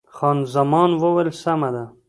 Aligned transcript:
خان 0.15 0.37
زمان 0.53 0.89
وویل، 1.01 1.29
سمه 1.43 1.69
ده. 1.73 1.83